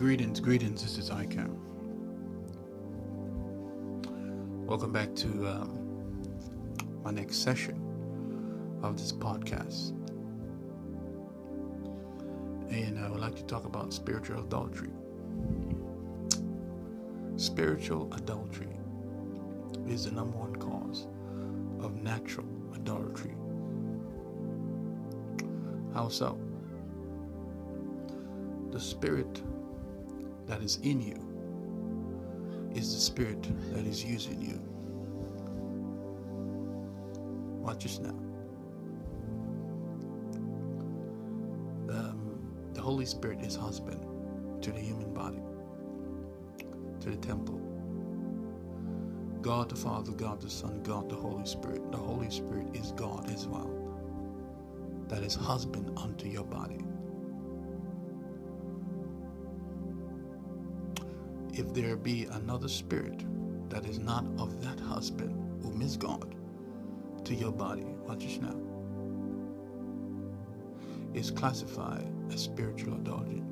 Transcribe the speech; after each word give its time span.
Greetings, 0.00 0.40
greetings. 0.40 0.80
This 0.80 0.96
is 0.96 1.10
ICAM. 1.10 1.54
Welcome 4.64 4.92
back 4.92 5.14
to 5.16 5.28
um, 5.46 6.32
my 7.04 7.10
next 7.10 7.42
session 7.42 8.80
of 8.82 8.96
this 8.96 9.12
podcast. 9.12 9.90
And 12.70 12.98
I 12.98 13.10
would 13.10 13.20
like 13.20 13.36
to 13.36 13.44
talk 13.44 13.66
about 13.66 13.92
spiritual 13.92 14.40
adultery. 14.40 14.88
Spiritual 17.36 18.10
adultery 18.14 18.78
is 19.86 20.06
the 20.06 20.12
number 20.12 20.38
one 20.38 20.56
cause 20.56 21.08
of 21.78 21.96
natural 21.96 22.48
adultery. 22.74 23.34
How 25.92 26.08
so? 26.08 26.40
The 28.70 28.80
spirit 28.80 29.42
that 30.50 30.62
is 30.62 30.78
in 30.82 31.00
you 31.00 31.14
is 32.74 32.92
the 32.92 33.00
spirit 33.00 33.40
that 33.72 33.86
is 33.86 34.04
using 34.04 34.42
you. 34.42 34.60
Watch 37.62 37.86
us 37.86 38.00
now. 38.00 38.18
Um, 41.88 42.40
the 42.74 42.80
Holy 42.80 43.06
Spirit 43.06 43.42
is 43.42 43.54
husband 43.54 44.04
to 44.60 44.72
the 44.72 44.80
human 44.80 45.14
body, 45.14 45.40
to 46.98 47.10
the 47.10 47.16
temple. 47.16 47.60
God 49.42 49.68
the 49.68 49.76
Father, 49.76 50.10
God 50.10 50.40
the 50.40 50.50
Son, 50.50 50.82
God 50.82 51.08
the 51.08 51.14
Holy 51.14 51.46
Spirit. 51.46 51.92
The 51.92 51.98
Holy 51.98 52.28
Spirit 52.28 52.66
is 52.74 52.90
God 52.92 53.30
as 53.30 53.46
well. 53.46 53.70
That 55.06 55.22
is 55.22 55.36
husband 55.36 55.96
unto 55.96 56.26
your 56.28 56.44
body. 56.44 56.80
If 61.60 61.74
there 61.74 61.94
be 61.94 62.24
another 62.32 62.68
spirit 62.68 63.22
that 63.68 63.84
is 63.84 63.98
not 63.98 64.24
of 64.38 64.62
that 64.62 64.80
husband 64.80 65.30
whom 65.62 65.82
is 65.82 65.94
God 65.94 66.34
to 67.22 67.34
your 67.34 67.52
body, 67.52 67.84
watch 68.06 68.24
this 68.24 68.38
now, 68.38 68.56
is 71.12 71.30
classified 71.30 72.10
as 72.32 72.40
spiritual 72.40 72.94
adultery. 72.94 73.42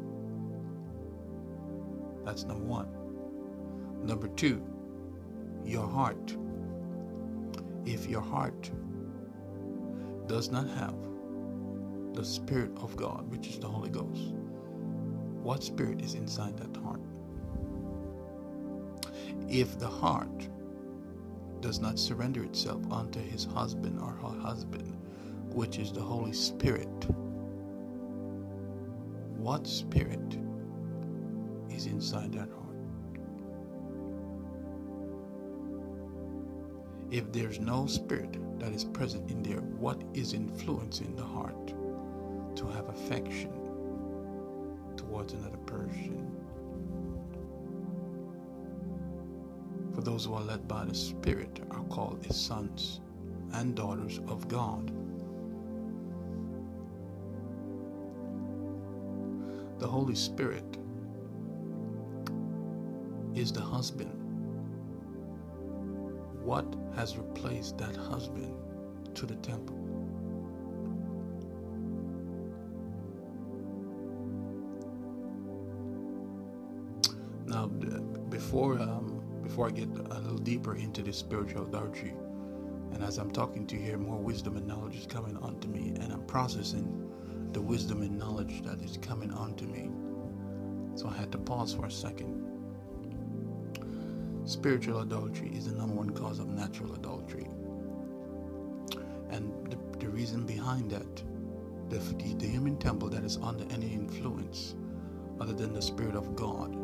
That's 2.25 2.45
number 2.45 2.65
one. 2.65 2.89
Number 4.03 4.29
two, 4.29 4.65
your 5.67 5.87
heart. 5.87 6.35
If 7.85 8.07
your 8.07 8.23
heart 8.23 8.71
does 10.27 10.51
not 10.51 10.67
have 10.67 10.95
the 12.15 12.25
Spirit 12.25 12.73
of 12.79 12.97
God, 12.97 13.31
which 13.31 13.49
is 13.49 13.59
the 13.59 13.69
Holy 13.69 13.91
Ghost, 13.91 14.33
what 15.43 15.63
spirit 15.63 16.01
is 16.01 16.15
inside 16.15 16.57
that 16.57 16.75
heart? 16.81 17.01
If 19.49 19.79
the 19.79 19.89
heart 19.89 20.49
does 21.61 21.81
not 21.81 21.99
surrender 21.99 22.45
itself 22.45 22.83
unto 22.93 23.21
his 23.21 23.45
husband 23.45 24.01
or 24.01 24.13
her 24.13 24.41
husband, 24.41 24.97
which 25.53 25.79
is 25.79 25.93
the 25.93 26.01
Holy 26.01 26.33
Spirit, 26.33 27.07
what 29.37 29.67
spirit 29.67 30.39
is 31.71 31.87
inside 31.87 32.33
that 32.33 32.49
heart? 32.51 32.65
If 37.11 37.33
there's 37.33 37.59
no 37.59 37.87
spirit 37.87 38.37
that 38.61 38.73
is 38.73 38.85
present 38.85 39.31
in 39.31 39.43
there, 39.43 39.61
what 39.61 40.03
is 40.15 40.35
influencing 40.35 41.17
the 41.17 41.25
heart 41.25 41.69
to 42.57 42.67
have 42.67 42.89
affection 42.89 43.53
towards 44.97 45.33
another 45.33 45.57
person? 45.59 46.38
For 49.99 50.03
those 50.03 50.27
who 50.27 50.35
are 50.35 50.43
led 50.43 50.69
by 50.69 50.85
the 50.85 50.95
Spirit 50.95 51.59
are 51.73 51.83
called 51.87 52.25
his 52.25 52.37
sons 52.37 53.01
and 53.55 53.75
daughters 53.75 54.21
of 54.29 54.47
God. 54.47 54.93
The 59.81 59.89
Holy 59.89 60.15
Spirit 60.15 60.79
is 63.35 63.51
the 63.51 63.61
husband. 63.61 64.13
What 66.45 66.73
has 66.95 67.17
replaced 67.17 67.79
that 67.79 67.97
husband 67.97 68.55
to 69.17 69.27
the 69.27 69.35
temple? 69.35 69.79
Now, 77.47 77.67
before 78.29 78.79
um, 78.79 79.08
before 79.59 79.71
I 79.71 79.73
get 79.73 79.89
a 80.13 80.21
little 80.21 80.39
deeper 80.39 80.77
into 80.77 81.03
this 81.03 81.17
spiritual 81.17 81.67
adultery, 81.67 82.15
and 82.93 83.03
as 83.03 83.19
I'm 83.19 83.33
talking 83.33 83.67
to 83.67 83.77
you 83.77 83.83
here, 83.83 83.99
more 83.99 84.17
wisdom 84.17 84.57
and 84.57 84.69
knowledge 84.69 84.95
is 84.95 85.07
coming 85.07 85.37
onto 85.39 85.67
me, 85.67 85.95
and 86.01 86.13
I'm 86.13 86.23
processing 86.27 87.11
the 87.51 87.61
wisdom 87.61 88.03
and 88.03 88.17
knowledge 88.17 88.63
that 88.63 88.81
is 88.81 88.99
coming 88.99 89.33
onto 89.33 89.65
me. 89.67 89.91
So 90.95 91.09
I 91.09 91.17
had 91.17 91.33
to 91.33 91.39
pause 91.39 91.75
for 91.75 91.87
a 91.87 91.91
second. 91.91 92.41
Spiritual 94.45 95.01
adultery 95.01 95.51
is 95.53 95.67
the 95.67 95.77
number 95.77 95.97
one 95.97 96.11
cause 96.11 96.39
of 96.39 96.47
natural 96.47 96.95
adultery. 96.95 97.49
And 99.29 99.53
the, 99.73 99.99
the 99.99 100.09
reason 100.09 100.47
behind 100.47 100.89
that, 100.93 101.17
the, 101.89 101.99
the 102.37 102.47
human 102.47 102.77
temple 102.77 103.09
that 103.09 103.25
is 103.25 103.39
under 103.43 103.65
any 103.75 103.93
influence 103.93 104.77
other 105.41 105.53
than 105.53 105.73
the 105.75 105.83
Spirit 105.83 106.15
of 106.15 106.37
God 106.37 106.77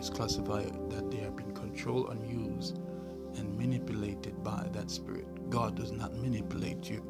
is 0.00 0.10
classified 0.10 0.72
that 0.90 1.10
they 1.10 1.18
have 1.18 1.36
been 1.36 1.54
controlled 1.54 2.10
and 2.10 2.26
used 2.26 2.78
and 3.36 3.56
manipulated 3.56 4.42
by 4.42 4.66
that 4.72 4.90
spirit. 4.90 5.26
God 5.50 5.76
does 5.76 5.92
not 5.92 6.16
manipulate 6.16 6.90
you. 6.90 7.04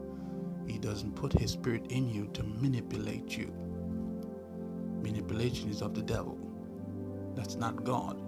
He 0.66 0.78
doesn't 0.78 1.14
put 1.14 1.32
his 1.32 1.52
spirit 1.52 1.86
in 1.90 2.08
you 2.08 2.28
to 2.34 2.42
manipulate 2.42 3.38
you. 3.38 3.52
Manipulation 5.02 5.70
is 5.70 5.82
of 5.82 5.94
the 5.94 6.02
devil. 6.02 6.38
That's 7.34 7.56
not 7.56 7.84
God. 7.84 8.20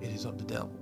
It 0.00 0.10
is 0.10 0.24
of 0.24 0.38
the 0.38 0.44
devil. 0.44 0.72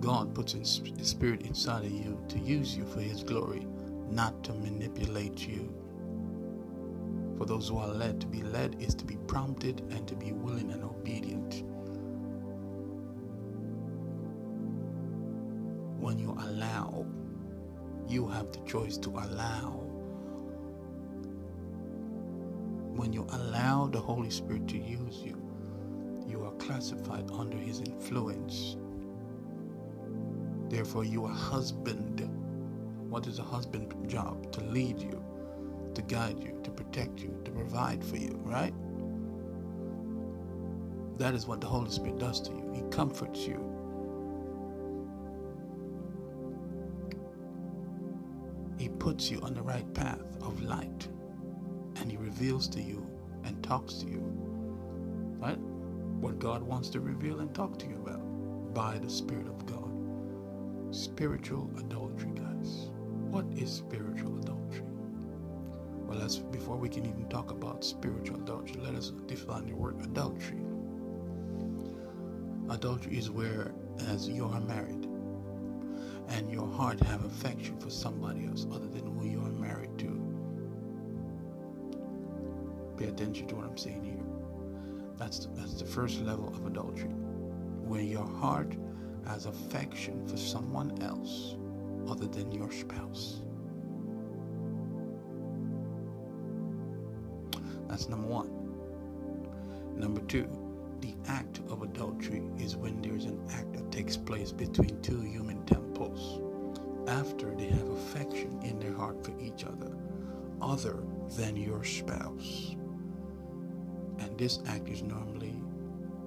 God 0.00 0.34
puts 0.34 0.52
his 0.52 0.82
spirit 1.02 1.42
inside 1.42 1.84
of 1.84 1.90
you 1.90 2.20
to 2.28 2.38
use 2.38 2.76
you 2.76 2.84
for 2.84 3.00
his 3.00 3.22
glory, 3.24 3.66
not 4.10 4.44
to 4.44 4.52
manipulate 4.54 5.48
you. 5.48 5.74
For 7.38 7.44
those 7.44 7.68
who 7.68 7.78
are 7.78 7.88
led, 7.88 8.20
to 8.22 8.26
be 8.26 8.42
led 8.42 8.80
is 8.80 8.94
to 8.94 9.04
be 9.04 9.16
prompted 9.26 9.80
and 9.90 10.06
to 10.08 10.16
be 10.16 10.32
willing 10.32 10.70
and 10.72 10.82
obedient. 10.82 11.64
When 16.00 16.18
you 16.18 16.32
allow, 16.32 17.06
you 18.08 18.26
have 18.28 18.52
the 18.52 18.60
choice 18.60 18.96
to 18.98 19.10
allow. 19.10 19.82
When 22.94 23.12
you 23.12 23.26
allow 23.30 23.88
the 23.88 24.00
Holy 24.00 24.30
Spirit 24.30 24.66
to 24.68 24.78
use 24.78 25.18
you, 25.18 25.42
you 26.26 26.44
are 26.44 26.52
classified 26.52 27.30
under 27.32 27.58
His 27.58 27.80
influence. 27.80 28.76
Therefore, 30.68 31.04
you 31.04 31.24
are 31.24 31.34
husband. 31.34 32.28
What 33.10 33.26
is 33.26 33.38
a 33.38 33.42
husband's 33.42 33.94
job? 34.10 34.50
To 34.52 34.60
lead 34.62 35.00
you 35.00 35.22
to 35.94 36.02
guide 36.02 36.42
you, 36.42 36.55
to 36.66 36.72
protect 36.72 37.20
you, 37.20 37.40
to 37.44 37.50
provide 37.52 38.04
for 38.04 38.16
you, 38.16 38.40
right? 38.42 38.74
That 41.16 41.32
is 41.32 41.46
what 41.46 41.60
the 41.60 41.68
Holy 41.68 41.90
Spirit 41.90 42.18
does 42.18 42.40
to 42.40 42.50
you. 42.50 42.72
He 42.74 42.82
comforts 42.90 43.46
you. 43.46 43.62
He 48.78 48.88
puts 48.88 49.30
you 49.30 49.40
on 49.42 49.54
the 49.54 49.62
right 49.62 49.94
path 49.94 50.20
of 50.42 50.60
light 50.60 51.08
and 51.96 52.10
He 52.10 52.16
reveals 52.16 52.68
to 52.70 52.82
you 52.82 53.06
and 53.44 53.62
talks 53.62 53.94
to 53.94 54.06
you, 54.06 54.20
right? 55.38 55.58
What 56.20 56.40
God 56.40 56.62
wants 56.62 56.88
to 56.90 57.00
reveal 57.00 57.40
and 57.40 57.54
talk 57.54 57.78
to 57.78 57.86
you 57.86 57.96
about 58.04 58.74
by 58.74 58.98
the 58.98 59.08
Spirit 59.08 59.46
of 59.46 59.64
God. 59.66 60.94
Spiritual 60.94 61.70
adultery, 61.78 62.32
guys. 62.34 62.90
What 63.30 63.46
is 63.56 63.72
spiritual 63.72 64.36
adultery? 64.38 64.85
Well, 66.06 66.18
let's 66.18 66.36
before 66.36 66.76
we 66.76 66.88
can 66.88 67.04
even 67.04 67.28
talk 67.28 67.50
about 67.50 67.84
spiritual 67.84 68.40
adultery, 68.40 68.80
let 68.80 68.94
us 68.94 69.10
define 69.26 69.66
the 69.66 69.74
word 69.74 70.00
adultery. 70.02 70.60
Adultery 72.70 73.18
is 73.18 73.30
where 73.30 73.72
as 74.08 74.28
you 74.28 74.46
are 74.46 74.60
married 74.60 75.06
and 76.28 76.50
your 76.50 76.66
heart 76.68 77.00
have 77.00 77.24
affection 77.24 77.78
for 77.78 77.90
somebody 77.90 78.46
else 78.46 78.66
other 78.72 78.88
than 78.88 79.06
who 79.18 79.26
you 79.26 79.40
are 79.40 79.50
married 79.50 79.96
to. 79.98 80.22
Pay 82.96 83.06
attention 83.06 83.46
to 83.48 83.56
what 83.56 83.66
I'm 83.66 83.76
saying 83.76 84.04
here. 84.04 84.24
That's 85.16 85.40
the, 85.40 85.48
that's 85.54 85.74
the 85.74 85.86
first 85.86 86.20
level 86.20 86.48
of 86.48 86.66
adultery. 86.66 87.10
When 87.10 88.06
your 88.06 88.26
heart 88.26 88.74
has 89.26 89.46
affection 89.46 90.26
for 90.26 90.36
someone 90.36 91.00
else 91.02 91.56
other 92.08 92.26
than 92.26 92.52
your 92.52 92.70
spouse. 92.70 93.42
That's 97.96 98.10
number 98.10 98.28
one. 98.28 98.50
Number 99.98 100.20
two, 100.26 100.46
the 101.00 101.14
act 101.28 101.60
of 101.70 101.80
adultery 101.80 102.42
is 102.58 102.76
when 102.76 103.00
there 103.00 103.16
is 103.16 103.24
an 103.24 103.40
act 103.50 103.72
that 103.72 103.90
takes 103.90 104.18
place 104.18 104.52
between 104.52 105.00
two 105.00 105.22
human 105.22 105.64
temples 105.64 106.42
after 107.08 107.54
they 107.54 107.68
have 107.68 107.88
affection 107.88 108.60
in 108.62 108.78
their 108.78 108.92
heart 108.92 109.24
for 109.24 109.32
each 109.40 109.64
other, 109.64 109.96
other 110.60 111.04
than 111.38 111.56
your 111.56 111.82
spouse. 111.84 112.76
And 114.18 114.36
this 114.36 114.58
act 114.66 114.90
is 114.90 115.02
normally 115.02 115.54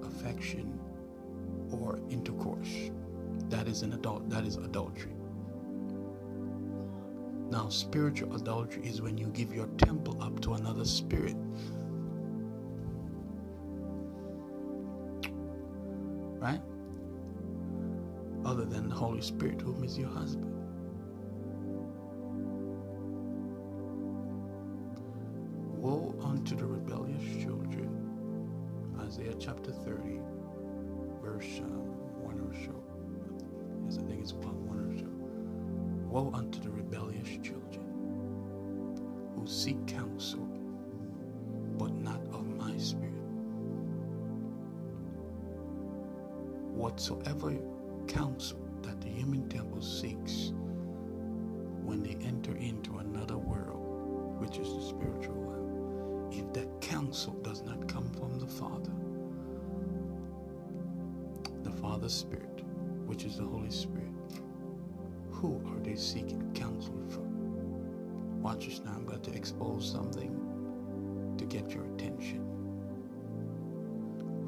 affection 0.02 0.76
or 1.70 2.00
intercourse. 2.10 2.90
That 3.48 3.68
is 3.68 3.82
an 3.82 3.92
adult 3.92 4.28
that 4.28 4.44
is 4.44 4.56
adultery. 4.56 5.12
Now, 7.50 7.68
spiritual 7.68 8.36
adultery 8.36 8.86
is 8.86 9.02
when 9.02 9.18
you 9.18 9.26
give 9.26 9.52
your 9.52 9.66
temple 9.76 10.22
up 10.22 10.40
to 10.42 10.54
another 10.54 10.84
spirit. 10.84 11.34
Right? 16.38 16.60
Other 18.44 18.64
than 18.64 18.88
the 18.88 18.94
Holy 18.94 19.20
Spirit, 19.20 19.60
whom 19.60 19.82
is 19.82 19.98
your 19.98 20.08
husband. 20.08 20.54
Woe 25.76 26.14
unto 26.22 26.54
the 26.54 26.66
rebellious 26.66 27.42
children. 27.42 27.88
Isaiah 29.00 29.34
chapter 29.40 29.72
30, 29.72 30.20
verse 31.20 31.60
um, 31.62 31.82
1 32.22 32.40
or 32.40 32.54
so. 32.54 32.80
I 33.88 34.08
think 34.08 34.22
it's 34.22 34.34
1, 34.34 34.66
1 34.68 34.78
or 34.78 34.98
so. 34.98 35.19
Woe 36.10 36.32
unto 36.34 36.60
the 36.60 36.70
rebellious 36.70 37.28
children 37.40 37.86
who 39.36 39.46
seek 39.46 39.86
counsel, 39.86 40.40
but 41.78 41.92
not 41.94 42.20
of 42.32 42.48
my 42.56 42.76
spirit. 42.78 43.14
Whatsoever 46.74 47.56
counsel 48.08 48.58
that 48.82 49.00
the 49.00 49.08
human 49.08 49.48
temple 49.48 49.80
seeks 49.80 50.52
when 51.84 52.02
they 52.02 52.16
enter 52.26 52.56
into 52.56 52.98
another 52.98 53.38
world, 53.38 54.40
which 54.40 54.58
is 54.58 54.68
the 54.74 54.82
spiritual 54.82 55.36
world, 55.36 56.34
if 56.34 56.52
that 56.54 56.80
counsel 56.80 57.34
does 57.44 57.62
not 57.62 57.86
come 57.86 58.10
from 58.10 58.36
the 58.40 58.48
Father, 58.48 58.90
the 61.62 61.70
Father's 61.70 62.14
Spirit, 62.14 62.64
which 63.06 63.24
is 63.24 63.36
the 63.36 63.44
Holy 63.44 63.70
Spirit, 63.70 64.10
who 65.30 65.60
they 65.90 65.96
seeking 65.96 66.52
counsel 66.54 66.94
from? 67.08 68.42
Watch 68.42 68.66
this 68.66 68.80
now. 68.84 68.92
I'm 68.94 69.06
going 69.06 69.22
to 69.22 69.34
expose 69.34 69.90
something 69.90 71.34
to 71.36 71.44
get 71.44 71.70
your 71.70 71.84
attention. 71.94 72.46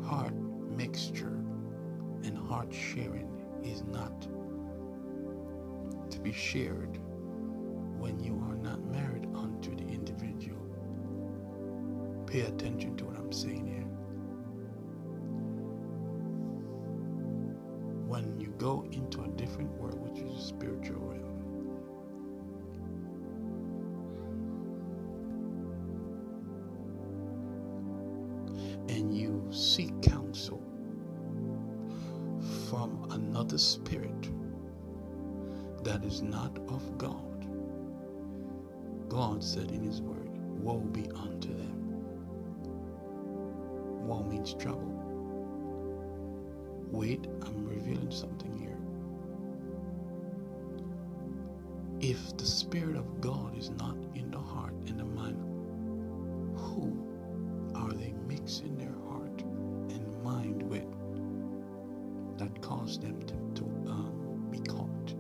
Heart 0.05 0.35
mixture 0.77 1.43
and 2.25 2.39
heart 2.39 2.73
sharing 2.73 3.29
is 3.65 3.83
not 3.85 4.29
to 6.11 6.21
be 6.21 6.33
shared 6.33 6.99
when 7.99 8.21
you 8.23 8.35
are 8.49 8.57
not 8.57 8.81
married 8.85 9.27
unto 9.35 9.75
the 9.75 9.83
individual. 9.83 10.61
Pay 12.27 12.43
attention 12.43 12.97
to 12.99 13.05
what 13.05 13.17
I'm 13.17 13.33
saying 13.33 13.67
here. 13.67 13.89
When 18.07 18.39
you 18.39 18.55
go 18.59 18.87
into 18.93 19.23
a 19.23 19.29
different 19.29 19.71
world, 19.73 19.99
which 19.99 20.23
is 20.23 20.39
a 20.39 20.41
spiritual 20.41 21.01
realm, 21.01 21.32
seek 29.53 30.01
counsel 30.03 30.63
from 32.71 33.07
another 33.11 33.59
spirit 33.59 34.31
that 35.85 36.05
is 36.05 36.23
not 36.23 36.59
of 36.69 36.99
God, 36.99 37.47
God 39.09 39.45
said 39.45 39.71
in 39.71 39.83
His 39.85 40.03
Word, 40.03 40.31
Woe 40.61 40.79
be 40.79 41.11
unto 41.13 41.49
them. 41.49 41.93
Woe 43.89 44.23
means 44.25 44.55
trouble. 44.55 45.15
Wait, 46.91 47.27
I'm 47.43 47.67
revealing 47.69 48.11
something 48.11 48.59
here. 48.59 48.79
If 52.01 52.37
the 52.37 52.47
Spirit 52.47 52.97
of 52.97 53.21
God 53.21 53.57
is 53.59 53.71
not 53.71 53.97
in 54.15 54.31
the 54.31 54.41
heart 54.41 54.75
and 54.89 55.01
the 55.01 55.05
mind, 55.05 55.52
cause 62.93 62.99
them 62.99 63.23
to, 63.23 63.35
to 63.55 63.65
um, 63.91 64.49
be 64.51 64.59
caught 64.59 65.13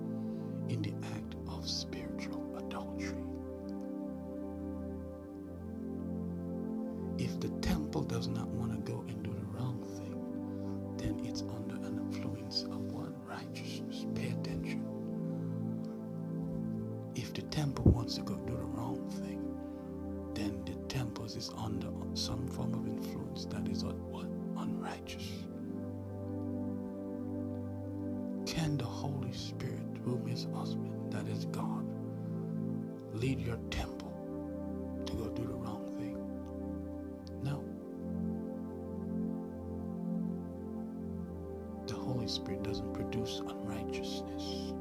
in 0.68 0.82
the 0.82 0.92
act 1.14 1.34
of 1.48 1.68
spiritual 1.68 2.54
adultery? 2.58 3.16
If 7.18 7.40
the 7.40 7.48
temple 7.66 8.02
does 8.02 8.28
not 8.28 8.48
want 8.48 8.72
to 8.72 8.92
go 8.92 9.04
and 9.08 9.22
do 9.22 9.30
the 9.32 9.46
wrong 9.56 9.80
thing, 9.96 10.18
then 10.98 11.24
it's 11.24 11.42
under 11.42 11.76
an 11.86 11.98
influence 11.98 12.64
of 12.64 12.92
what? 12.92 13.12
Righteousness. 13.26 14.04
Pay 14.14 14.28
attention. 14.28 14.84
If 17.14 17.32
the 17.32 17.42
temple 17.42 17.90
wants 17.90 18.16
to 18.16 18.22
go 18.22 18.34
do 18.34 18.54
the 18.54 18.64
wrong 18.64 19.08
thing, 19.10 19.40
then 20.34 20.62
the 20.66 20.74
temple 20.94 21.24
is 21.24 21.50
under 21.56 21.88
some 22.14 22.46
form 22.48 22.74
of 22.74 22.86
influence 22.86 23.46
that 23.46 23.66
is 23.68 23.84
what? 23.84 24.26
Unrighteous. 24.58 25.41
Can 28.72 28.78
the 28.78 28.84
Holy 28.86 29.32
Spirit, 29.34 29.84
whom 30.02 30.24
Miss 30.24 30.46
husband, 30.54 31.12
that 31.12 31.28
is 31.28 31.44
God, 31.44 31.84
lead 33.12 33.38
your 33.38 33.58
temple 33.68 34.10
to 35.04 35.12
go 35.12 35.28
do 35.28 35.42
the 35.42 35.52
wrong 35.52 35.92
thing? 35.98 36.16
No. 37.42 37.62
The 41.86 41.92
Holy 41.92 42.26
Spirit 42.26 42.62
doesn't 42.62 42.94
produce 42.94 43.42
unrighteousness, 43.46 44.72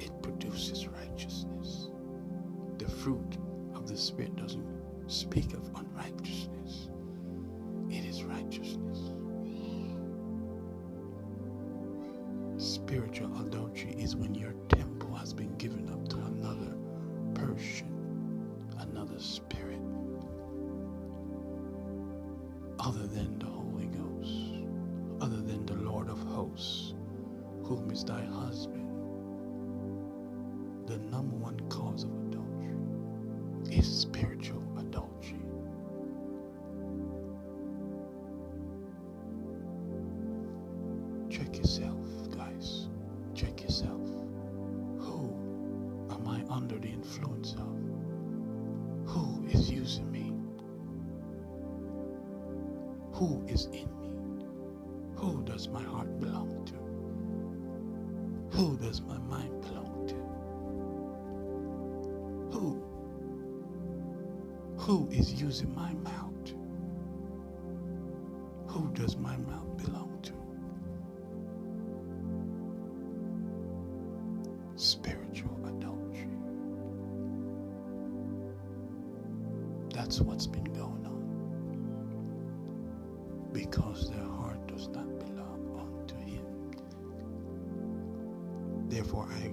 it 0.00 0.10
produces 0.20 0.88
righteousness. 0.88 1.90
The 2.78 2.88
fruit 2.88 3.38
of 3.76 3.86
the 3.86 3.96
Spirit 3.96 4.34
doesn't 4.34 4.66
speak 5.06 5.52
of 5.52 5.70
unrighteousness, 5.76 6.88
it 7.90 8.04
is 8.04 8.24
righteousness. 8.24 9.12
Spiritual 12.86 13.40
adultery 13.40 13.94
is 13.98 14.14
when 14.14 14.34
your 14.34 14.52
temple 14.68 15.14
has 15.14 15.32
been 15.32 15.56
given 15.56 15.88
up 15.88 16.06
to 16.06 16.18
another 16.18 16.76
person, 17.32 17.88
another 18.78 19.18
spirit, 19.18 19.80
other 22.78 23.06
than 23.06 23.38
the 23.38 23.46
Holy 23.46 23.86
Ghost, 23.86 24.66
other 25.22 25.40
than 25.40 25.64
the 25.64 25.76
Lord 25.76 26.10
of 26.10 26.18
hosts, 26.24 26.92
whom 27.62 27.90
is 27.90 28.04
thy 28.04 28.22
husband. 28.22 28.73
Check 41.54 41.62
yourself, 41.62 42.36
guys. 42.36 42.88
Check 43.32 43.62
yourself. 43.62 44.00
Who 44.98 45.36
am 46.10 46.26
I 46.26 46.42
under 46.52 46.76
the 46.80 46.88
influence 46.88 47.52
of? 47.52 47.78
Who 49.06 49.46
is 49.46 49.70
using 49.70 50.10
me? 50.10 50.32
Who 53.12 53.44
is 53.46 53.66
in 53.66 53.88
me? 54.00 54.16
Who 55.14 55.44
does 55.44 55.68
my 55.68 55.80
heart 55.84 56.18
belong 56.18 56.64
to? 56.66 58.56
Who 58.56 58.76
does 58.76 59.00
my 59.02 59.18
mind 59.18 59.60
belong 59.60 60.08
to? 60.08 60.16
Who? 62.58 62.82
Who 64.78 65.08
is 65.12 65.40
using 65.40 65.72
my 65.72 65.94
mouth? 65.94 66.52
Who 68.66 68.90
does 68.92 69.16
my 69.16 69.36
Because 83.54 84.10
their 84.10 84.24
heart 84.24 84.66
does 84.66 84.88
not 84.88 85.06
belong 85.20 85.78
unto 85.78 86.16
Him. 86.16 86.44
Therefore, 88.88 89.28
I, 89.30 89.52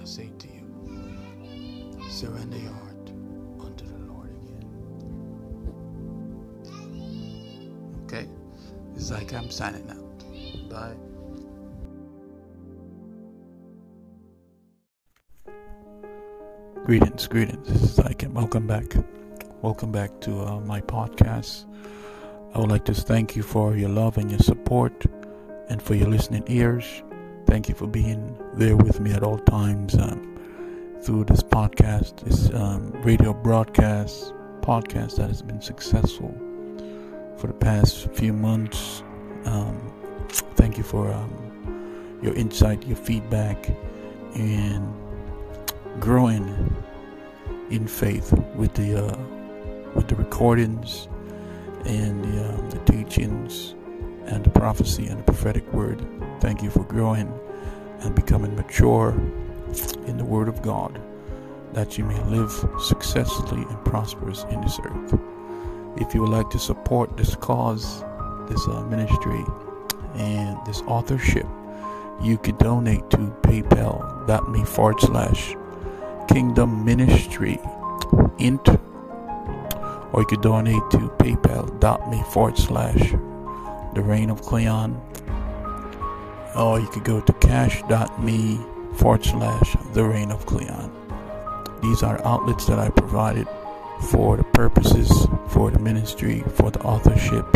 I 0.00 0.04
say 0.06 0.30
to 0.38 0.48
you, 0.48 0.64
surrender 2.08 2.56
your 2.56 2.72
heart 2.72 3.10
unto 3.60 3.84
the 3.84 3.98
Lord 4.10 4.30
again. 4.30 4.64
Okay? 8.04 8.26
It's 8.96 9.10
like 9.10 9.34
I'm 9.34 9.50
signing 9.50 9.90
out. 9.90 10.24
Bye. 10.70 10.96
Greetings, 16.86 17.26
greetings. 17.26 17.68
This 17.68 17.82
is 17.82 17.98
Ike. 18.00 18.24
Welcome 18.30 18.66
back. 18.66 18.96
Welcome 19.60 19.92
back 19.92 20.18
to 20.22 20.40
uh, 20.40 20.60
my 20.60 20.80
podcast. 20.80 21.66
I 22.54 22.58
would 22.60 22.70
like 22.70 22.84
to 22.86 22.94
thank 22.94 23.36
you 23.36 23.42
for 23.42 23.76
your 23.76 23.90
love 23.90 24.16
and 24.16 24.30
your 24.30 24.40
support 24.40 25.04
and 25.68 25.82
for 25.82 25.94
your 25.94 26.08
listening 26.08 26.44
ears. 26.46 27.02
Thank 27.46 27.68
you 27.68 27.74
for 27.74 27.86
being 27.86 28.38
there 28.54 28.76
with 28.76 29.00
me 29.00 29.12
at 29.12 29.22
all 29.22 29.38
times 29.38 29.94
um, 29.96 30.38
through 31.02 31.24
this 31.24 31.42
podcast, 31.42 32.24
this 32.24 32.52
um, 32.54 32.90
radio 33.02 33.34
broadcast, 33.34 34.32
podcast 34.62 35.16
that 35.16 35.28
has 35.28 35.42
been 35.42 35.60
successful 35.60 36.34
for 37.36 37.48
the 37.48 37.52
past 37.52 38.10
few 38.12 38.32
months. 38.32 39.02
Um, 39.44 39.92
thank 40.56 40.78
you 40.78 40.84
for 40.84 41.12
um, 41.12 42.18
your 42.22 42.34
insight, 42.34 42.86
your 42.86 42.96
feedback, 42.96 43.70
and 44.34 44.92
growing 46.00 46.74
in 47.70 47.86
faith 47.86 48.32
with 48.54 48.72
the 48.74 49.06
uh, 49.06 49.18
with 49.94 50.08
the 50.08 50.16
recordings 50.16 51.08
and 51.86 52.24
the, 52.24 52.48
um, 52.48 52.70
the 52.70 52.78
teachings 52.80 53.74
and 54.26 54.44
the 54.44 54.50
prophecy 54.50 55.06
and 55.06 55.18
the 55.18 55.24
prophetic 55.24 55.70
word. 55.72 56.04
Thank 56.40 56.62
you 56.62 56.70
for 56.70 56.84
growing 56.84 57.32
and 58.00 58.14
becoming 58.14 58.54
mature 58.54 59.10
in 60.06 60.16
the 60.16 60.24
Word 60.24 60.48
of 60.48 60.62
God, 60.62 61.00
that 61.72 61.98
you 61.98 62.04
may 62.04 62.18
live 62.24 62.52
successfully 62.80 63.62
and 63.62 63.84
prosperous 63.84 64.44
in 64.50 64.60
this 64.60 64.78
earth. 64.84 65.18
If 65.96 66.14
you 66.14 66.22
would 66.22 66.30
like 66.30 66.50
to 66.50 66.58
support 66.58 67.16
this 67.16 67.34
cause, 67.36 68.04
this 68.48 68.66
uh, 68.68 68.82
ministry, 68.88 69.44
and 70.14 70.58
this 70.66 70.82
authorship, 70.82 71.46
you 72.22 72.38
can 72.38 72.56
donate 72.56 73.08
to 73.10 73.18
paypal.me 73.42 74.64
forward 74.64 75.00
slash 75.00 75.54
kingdom 76.28 76.84
ministry 76.84 77.58
int 78.38 78.68
or 80.12 80.20
you 80.22 80.26
could 80.26 80.42
donate 80.42 80.82
to 80.90 80.98
paypal.me 81.18 82.22
forward 82.32 82.56
slash 82.58 83.12
the 83.94 84.02
reign 84.02 84.30
of 84.30 84.42
Cleon 84.42 85.00
or 86.58 86.80
you 86.80 86.88
could 86.88 87.04
go 87.04 87.20
to 87.20 87.32
cash.me 87.34 88.60
forward 88.96 89.24
slash 89.24 89.76
the 89.92 90.04
reign 90.04 90.30
of 90.30 90.44
Cleon. 90.46 90.90
These 91.80 92.02
are 92.02 92.24
outlets 92.24 92.66
that 92.66 92.78
I 92.78 92.90
provided 92.90 93.46
for 94.10 94.36
the 94.36 94.44
purposes, 94.44 95.26
for 95.48 95.70
the 95.70 95.78
ministry, 95.78 96.42
for 96.54 96.70
the 96.70 96.80
authorship, 96.80 97.46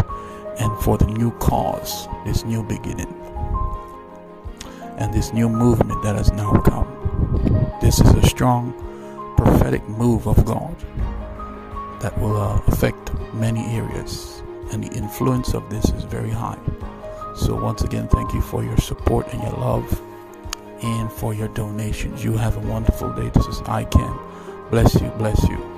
and 0.58 0.78
for 0.82 0.98
the 0.98 1.06
new 1.06 1.30
cause, 1.32 2.06
this 2.24 2.44
new 2.44 2.62
beginning, 2.62 3.12
and 4.98 5.12
this 5.12 5.32
new 5.32 5.48
movement 5.48 6.02
that 6.02 6.14
has 6.14 6.32
now 6.32 6.52
come. 6.60 6.86
This 7.80 8.00
is 8.00 8.10
a 8.12 8.22
strong 8.26 8.72
prophetic 9.36 9.86
move 9.88 10.28
of 10.28 10.44
God 10.44 10.76
that 12.02 12.18
will 12.20 12.36
uh, 12.36 12.60
affect 12.66 13.14
many 13.32 13.64
areas, 13.76 14.42
and 14.72 14.84
the 14.84 14.92
influence 14.96 15.54
of 15.54 15.70
this 15.70 15.84
is 15.90 16.04
very 16.04 16.30
high. 16.30 16.58
So, 17.36 17.54
once 17.54 17.82
again, 17.82 18.08
thank 18.08 18.34
you 18.34 18.42
for 18.42 18.62
your 18.62 18.76
support 18.76 19.32
and 19.32 19.42
your 19.42 19.52
love 19.52 20.02
and 20.82 21.10
for 21.10 21.32
your 21.32 21.48
donations. 21.48 22.22
You 22.24 22.36
have 22.36 22.56
a 22.56 22.68
wonderful 22.68 23.12
day. 23.14 23.30
This 23.30 23.46
is 23.46 23.60
I 23.62 23.84
Can. 23.84 24.18
Bless 24.70 25.00
you, 25.00 25.08
bless 25.16 25.42
you. 25.48 25.71